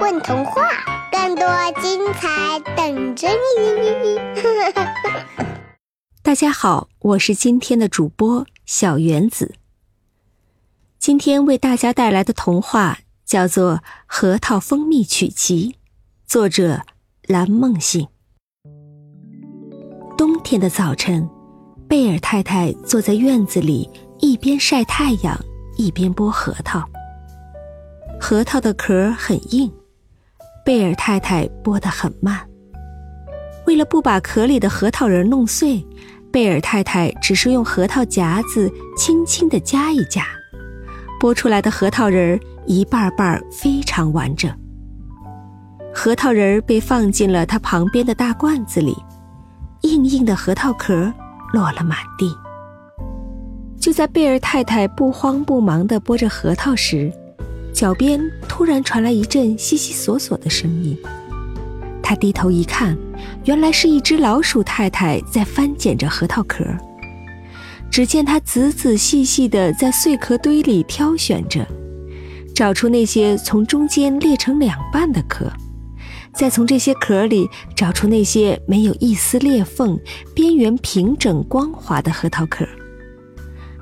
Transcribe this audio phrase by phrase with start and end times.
[0.00, 0.62] 问童话，
[1.10, 1.44] 更多
[1.82, 4.16] 精彩等着你！
[6.22, 9.56] 大家好，我是今天的主播小原子。
[11.00, 13.74] 今天为大家带来的童话叫做
[14.06, 15.72] 《核桃蜂蜜曲奇》，
[16.26, 16.82] 作者
[17.26, 18.06] 蓝梦醒。
[20.16, 21.28] 冬天的早晨，
[21.88, 23.90] 贝尔太太坐在院子里，
[24.20, 25.36] 一边晒太阳，
[25.76, 26.88] 一边剥核桃。
[28.20, 29.72] 核桃的壳很硬。
[30.68, 32.38] 贝尔太太剥得很慢，
[33.66, 35.82] 为了不把壳里的核桃仁弄碎，
[36.30, 40.26] 贝尔太太只是用核桃夹子轻轻地夹一夹，
[41.18, 44.54] 剥出来的核桃仁一瓣瓣非常完整。
[45.94, 48.94] 核桃仁被放进了它旁边的大罐子里，
[49.84, 51.10] 硬硬的核桃壳
[51.54, 52.30] 落了满地。
[53.80, 57.10] 就在贝尔太太不慌不忙地剥着核桃时，
[57.78, 60.98] 脚边突然传来一阵悉悉索索的声音，
[62.02, 62.98] 他低头一看，
[63.44, 66.64] 原来是一只老鼠太太在翻捡着核桃壳。
[67.88, 71.64] 只见它仔仔细细地在碎壳堆里挑选着，
[72.52, 75.48] 找出那些从中间裂成两半的壳，
[76.34, 79.96] 再从这些壳里找出那些没有一丝裂缝、
[80.34, 82.66] 边缘平整光滑的核桃壳。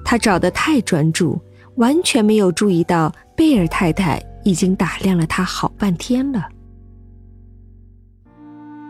[0.04, 1.40] 他找得太专注，
[1.76, 3.12] 完全没有注意到。
[3.36, 6.48] 贝尔太太已经打量了他好半天了。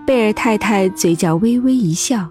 [0.06, 2.30] 贝尔太太嘴角微微一笑，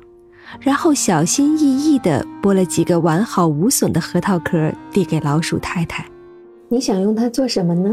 [0.62, 6.06] 然后小心翼翼地剥了几个完好无损的核桃壳，递给老鼠太太。
[6.72, 7.90] “你想用它做什么呢？”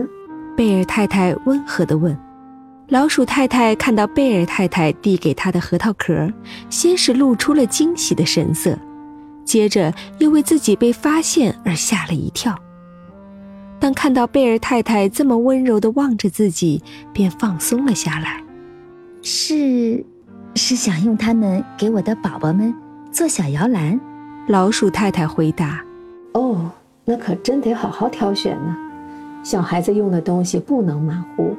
[0.57, 2.17] 贝尔太太温和地问。
[2.89, 6.31] 老鼠太太看到贝尔太太递给她的核桃壳，
[6.71, 8.79] 先是露出了惊喜的神色，
[9.53, 12.59] 接着又为自己被发现而吓了一跳。
[13.79, 18.43] 当看到贝尔太太这么温柔的望着自己，便放松了下来。
[19.21, 20.03] 是，
[20.55, 22.75] 是想用它们给我的宝宝们
[23.11, 24.01] 做小摇篮。
[24.49, 25.85] 老鼠太太回答
[26.33, 26.71] ：“哦，
[27.05, 28.75] 那可真得好好挑选呢。
[29.45, 31.55] 小孩子用的东西不能马虎。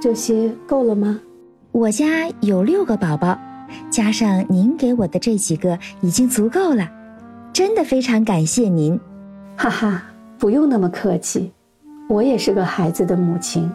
[0.00, 1.18] 这些够了吗？
[1.72, 3.36] 我家有六个宝宝，
[3.90, 6.88] 加上您给我的这几个，已经足够了。
[7.54, 9.00] 真的非常感谢您。
[9.56, 10.02] 哈哈。”
[10.36, 11.50] 不用那么客气，
[12.06, 13.70] 我也是个孩子的母亲。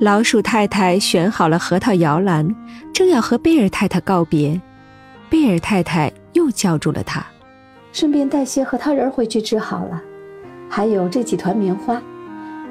[0.00, 2.54] 老鼠太太选好了核桃摇篮，
[2.92, 4.60] 正要和贝尔太太告别，
[5.30, 7.24] 贝尔太太又叫住了她
[7.90, 10.02] ：“顺便带些核桃仁回去吃好了，
[10.68, 12.02] 还有这几团棉花，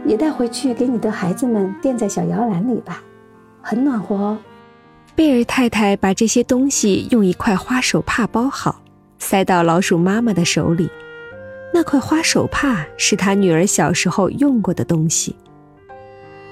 [0.06, 3.02] 也带回去给你的孩子们垫在小摇篮里吧，
[3.64, 4.38] 很暖和哦。”
[5.16, 8.80] 贝尔太太把这些东西用一块花手帕包好，
[9.20, 10.90] 塞到老鼠妈妈的手里。
[11.74, 15.36] 那块花手帕是他女儿小时候用过的东西。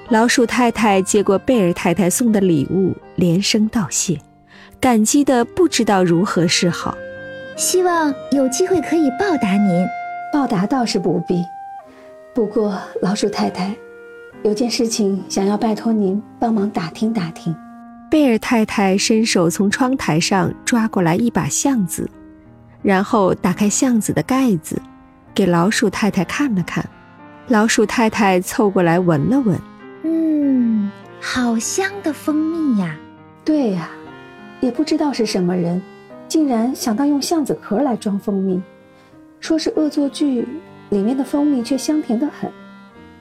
[0.08, 4.20] 老鼠太太接过贝尔太太送的礼物，连声道谢，
[4.78, 6.96] 感激的不知道如何是好。
[7.56, 9.86] 希望有机会可以报答您。
[10.32, 11.42] 报答倒是不必，
[12.34, 13.74] 不过老鼠太太，
[14.42, 17.56] 有件事情想要拜托您帮忙打听打听。
[18.10, 22.08] 贝尔太太伸手从窗台上抓过来一把橡子，
[22.86, 24.80] 然后打开橡子的盖子。
[25.34, 26.88] 给老鼠太太看了看，
[27.48, 29.58] 老鼠太太凑过来闻了闻，
[30.04, 32.96] 嗯，好香的蜂蜜呀！
[33.44, 33.90] 对呀，
[34.60, 35.82] 也不知道是什么人，
[36.28, 38.62] 竟然想到用橡子壳来装蜂蜜，
[39.40, 40.46] 说是恶作剧，
[40.90, 42.50] 里面的蜂蜜却香甜的很，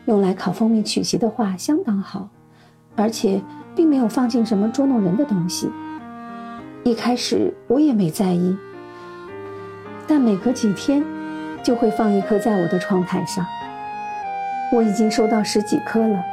[0.06, 2.30] 用来烤蜂蜜曲奇的话相当好，
[2.96, 3.42] 而且
[3.76, 5.70] 并没有放进什么捉弄人的东西。
[6.86, 8.56] 一开始我也没在意，
[10.08, 11.04] 但每隔几天。
[11.64, 13.44] 就会放一颗在我的窗台上。
[14.72, 16.24] 我已经收到十几颗了，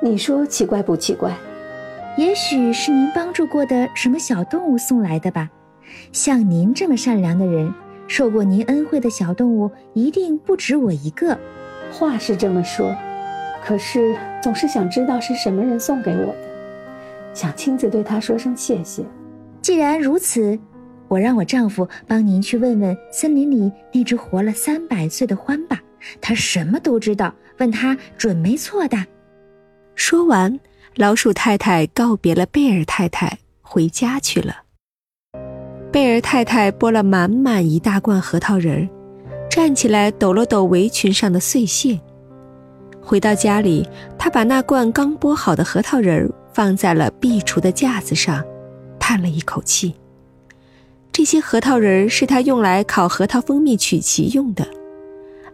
[0.00, 1.34] 你说奇怪不奇怪？
[2.16, 5.50] 也许是您帮助过的什么小动物送来的吧。
[6.12, 7.74] 像您这么善良的人，
[8.06, 11.36] 受过您恩惠的小动物一定不止我一个。
[11.90, 12.94] 话是这么说，
[13.64, 16.36] 可是总是想知道是什么人送给我的，
[17.34, 19.02] 想亲自对他说声谢谢。
[19.60, 20.56] 既然如此。
[21.08, 25.80] 我让我丈夫帮您去问问森林里那只活了三百岁的獾吧，
[26.20, 28.96] 他什么都知道，问他准没错的。
[29.94, 30.58] 说完，
[30.96, 34.56] 老鼠太太告别了贝尔太太，回家去了。
[35.92, 38.88] 贝尔太太剥了满满一大罐核桃仁儿，
[39.48, 42.00] 站起来抖了抖围裙上的碎屑。
[43.00, 48.42] 回到家里，她把那罐刚剥好的核桃仁儿放在了壁橱的架子上，
[48.98, 49.94] 叹了一口气。
[51.14, 54.66] 这些核桃仁儿是他用来烤核桃蜂蜜曲奇用的。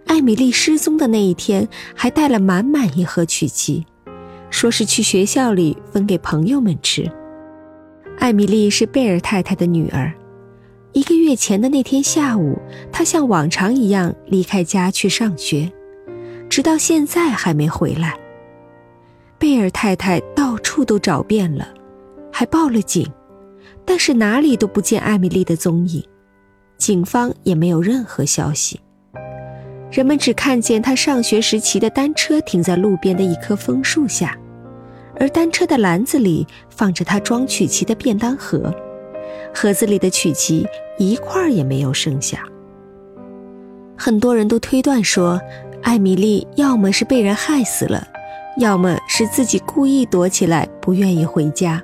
[0.06, 3.84] 艾米丽失踪的那一天，还带了满满一盒曲奇，
[4.48, 7.06] 说是去学校里分给朋友们吃。
[8.18, 10.10] 艾米丽是贝尔太太的女儿。
[10.92, 12.58] 一个月前的那天下午，
[12.90, 15.70] 她像往常一样离开家去上学，
[16.48, 18.18] 直到现在还没回来。
[19.38, 21.68] 贝尔太太到处都找遍了，
[22.32, 23.06] 还报了警，
[23.90, 26.00] 但是哪里都不见艾米丽的踪影，
[26.78, 28.78] 警方也没有任何消息。
[29.90, 34.38] 人们只看见她上学时骑的单车停在路边的一棵枫树下。
[35.18, 38.72] 而单车的篮子里放着她装曲奇的便当盒，
[39.52, 40.64] 盒子里的曲奇
[40.96, 42.44] 一块儿也没有剩下。
[43.98, 45.40] 很多人都推断说，
[45.82, 48.06] 艾米丽要么是被人害死了，
[48.56, 51.82] 要么是自己故意躲起来不愿意回家。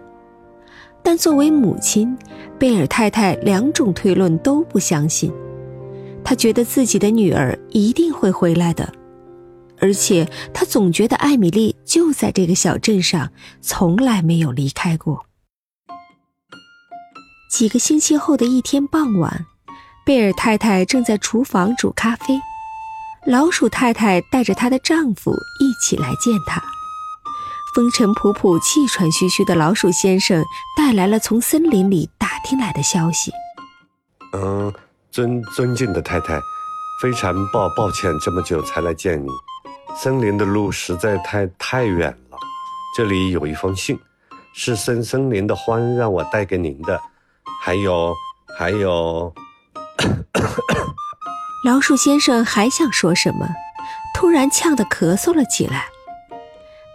[1.07, 2.19] 但作为母亲，
[2.59, 5.33] 贝尔太太两种推论都不相信，
[6.25, 8.93] 她觉得自己的女儿一定会回来的。
[9.79, 13.31] 而且她总觉得艾米丽就在这个小镇上，
[13.61, 15.25] 从来没有离开过。
[17.49, 19.47] 几个星期后的一天傍晚，
[20.05, 22.37] 贝尔太太正在厨房煮咖啡，
[23.25, 25.31] 老鼠太太带着她的丈夫
[25.61, 26.61] 一起来见她。
[27.77, 30.43] 风尘仆仆、气喘吁吁的老鼠先生
[30.75, 33.31] 带来了从森林里打听来的消息。
[34.33, 34.73] 嗯，
[35.11, 36.41] 尊尊敬的太太，
[37.03, 39.29] 非常抱抱歉，这么久才来见你。
[39.95, 42.39] 森林的路实在太太远了，
[42.97, 44.01] 这里有一封信，
[44.55, 46.99] 是森森林的欢让我带给您的，
[47.63, 48.15] 还有
[48.57, 49.31] 还有。
[51.67, 53.47] 老鼠先生还想说什么，
[54.15, 55.89] 突然呛得咳嗽了起来。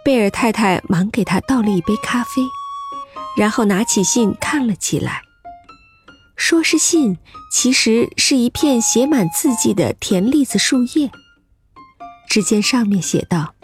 [0.04, 2.42] 贝尔太太忙给他倒了一杯咖啡，
[3.36, 5.22] 然后拿起信看了起来。
[6.34, 7.18] 说是信，
[7.52, 11.10] 其实是一片写满字迹的甜栗子树叶。
[12.28, 13.54] 只见上面写道：“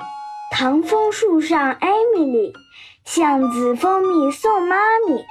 [0.53, 2.53] 糖枫树上，艾米丽，
[3.05, 4.77] 橡子蜂蜜送妈
[5.09, 5.25] 咪，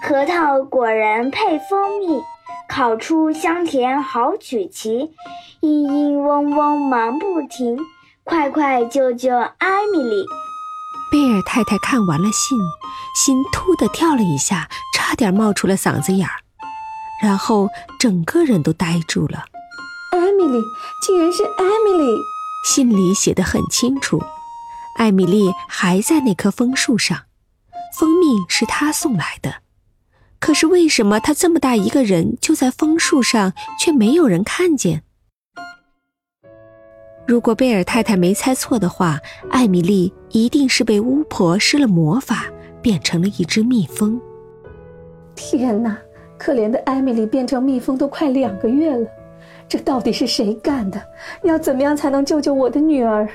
[0.00, 2.22] 核桃果仁配蜂蜜，
[2.70, 5.10] 烤出香甜好曲奇，
[5.60, 7.78] 嘤嘤嗡嗡忙不停，
[8.22, 10.24] 快快救救艾米丽！”
[11.14, 12.58] 贝尔太太看完了信，
[13.14, 16.34] 心突的跳了一下，差点冒出了嗓子眼儿，
[17.22, 17.68] 然后
[18.00, 19.44] 整个人都呆住了。
[20.10, 20.60] 艾米丽，
[21.06, 22.18] 竟然是艾米丽！
[22.68, 24.20] 信里写得很清楚，
[24.98, 27.26] 艾米丽还在那棵枫树上，
[27.96, 29.58] 蜂蜜是她送来的。
[30.40, 35.04] 可是为什么她这么大一个人就在枫树上，却没有人看见？
[37.26, 39.18] 如果贝尔太太没猜错的话，
[39.50, 42.44] 艾米丽一定是被巫婆施了魔法，
[42.82, 44.20] 变成了一只蜜蜂。
[45.34, 45.96] 天哪，
[46.36, 49.06] 可怜的艾米丽变成蜜蜂都快两个月了。
[49.66, 51.00] 这到底是谁干的？
[51.44, 53.26] 要怎么样才能救救我的女儿？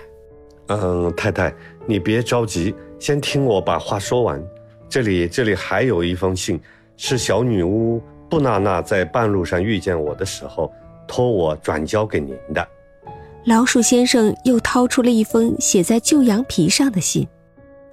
[0.68, 1.51] 嗯，太太，
[1.88, 4.39] 你别着急，先听我把话说完。
[4.88, 6.62] 这里，这里还有一封信，
[6.95, 8.00] 是小女巫
[8.30, 10.71] 布娜娜在半路上遇见我的时候，
[11.07, 12.68] 托我转交给您的。
[13.50, 17.28] 老鼠先生又掏出了一封写在旧羊皮上的信。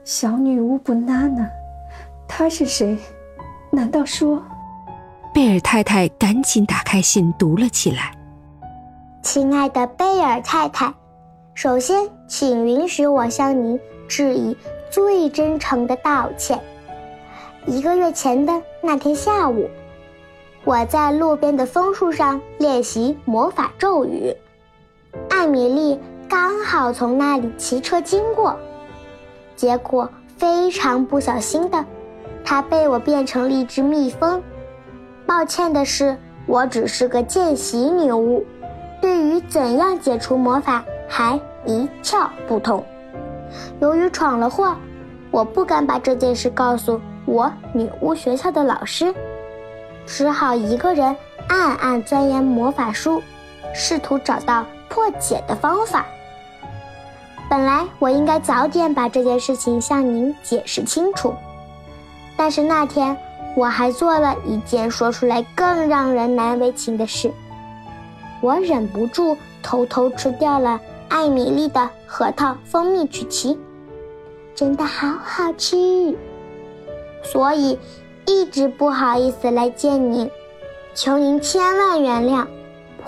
[0.05, 1.49] 小女巫布娜娜，
[2.29, 2.99] 她是谁？
[3.71, 4.43] 难道说……
[5.33, 8.15] 贝尔太太赶紧打开信读了起来。
[9.23, 10.93] 亲爱的贝尔太太，
[11.55, 14.55] 首先，请允许我向您致以
[14.91, 16.61] 最真诚的道歉。
[17.65, 18.53] 一个月前的
[18.83, 19.71] 那天下午，
[20.65, 24.37] 我在路边的枫树上练习魔法咒语，
[25.37, 26.01] 艾米丽
[26.31, 28.59] 刚好从那里骑车经过，
[29.55, 31.85] 结果非常不小心的，
[32.43, 34.43] 她被我变成了一只蜜蜂。
[35.27, 36.17] 抱歉的是，
[36.47, 38.47] 我只是个见习女巫。
[39.03, 42.83] 对于怎样解除魔法还一窍不通。
[43.79, 44.75] 由于闯了祸，
[45.31, 49.15] 我不敢把这件事告诉我女巫学校的老师，
[50.07, 51.15] 只好一个人
[51.47, 53.23] 暗暗钻研魔法书，
[53.75, 56.07] 试图找到破解的方法。
[57.49, 61.33] 本来我应该早点把这件事情向您解释清楚，
[62.37, 63.17] 但是那天
[63.55, 67.31] 我还做了一件说出来更让人难为情的事。
[68.41, 73.59] 我忍不住偷偷吃掉了艾米丽的核桃蜂蜜曲奇，
[74.55, 76.17] 真的好好吃，
[77.23, 77.79] 所以
[78.27, 80.29] 一直不好意思来见您，
[80.95, 82.45] 求您千万原谅。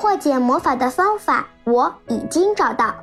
[0.00, 2.94] 破解魔法的方法我已经找到，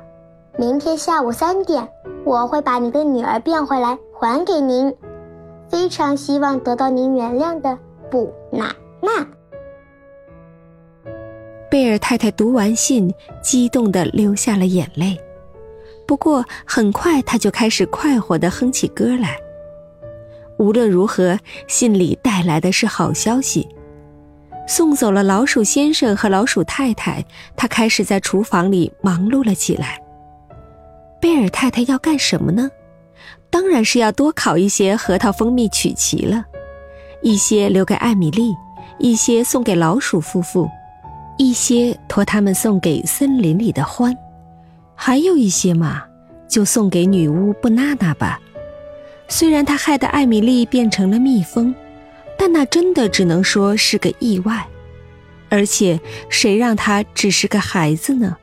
[0.58, 1.86] 明天下午三点
[2.24, 4.94] 我会把你的女儿变回来还给您。
[5.68, 7.78] 非常希望得到您原谅的
[8.10, 9.26] 布娜娜。
[11.70, 13.12] 贝尔太太读完信，
[13.42, 15.20] 激动地流下了眼泪。
[16.06, 19.36] 不过很快她就开始快活地哼起歌来。
[20.58, 23.68] 无论如何，信里带来的是好消息。
[24.66, 27.24] 送走了老鼠先生和老鼠太太，
[27.56, 30.00] 他开始在厨房里忙碌了起来。
[31.20, 32.68] 贝尔太太要干什么呢？
[33.48, 36.44] 当然是要多烤一些核桃蜂蜜曲奇了，
[37.22, 38.52] 一些留给艾米丽，
[38.98, 40.68] 一些送给老鼠夫妇，
[41.38, 44.14] 一些托他们送给森林里的獾，
[44.94, 46.02] 还有一些嘛，
[46.48, 48.38] 就送给女巫布娜娜吧。
[49.28, 51.74] 虽然他害得艾米丽变成了蜜蜂。
[52.48, 54.66] 那真的只能说是个意外，
[55.48, 58.36] 而且谁让他只是个孩子呢？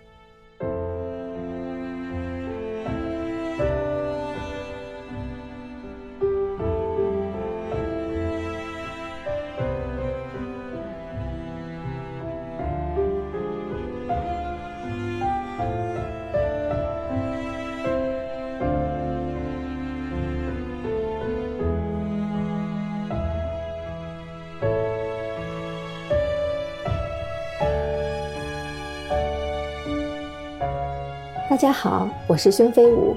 [31.54, 33.16] 大家好，我是孙飞舞，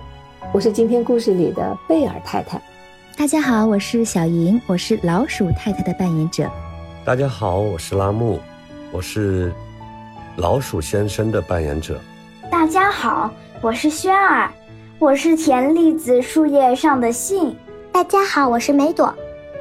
[0.52, 2.60] 我是今天故事里的贝尔太太。
[3.16, 6.46] 大家好，我是小莹，我是老鼠太太的扮演者。
[7.02, 8.38] 大家好，我是拉木，
[8.92, 9.50] 我是
[10.36, 11.98] 老鼠先生的扮演者。
[12.50, 13.30] 大家好，
[13.62, 14.50] 我是轩儿，
[14.98, 17.56] 我是甜栗子树叶上的信。
[17.90, 19.10] 大家好，我是梅朵，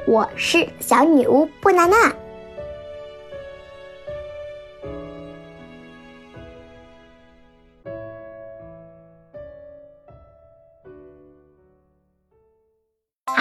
[0.06, 2.12] 我是小女巫布娜娜。